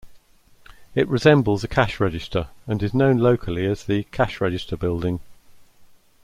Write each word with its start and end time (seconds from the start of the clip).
It 0.95 1.07
resembles 1.07 1.63
a 1.63 1.67
cash 1.67 1.99
register 1.99 2.47
and 2.65 2.81
is 2.81 2.91
known 2.95 3.19
locally 3.19 3.67
as 3.67 3.83
the 3.83 4.01
"Cash 4.05 4.41
Register 4.41 4.75
Building". 4.75 5.19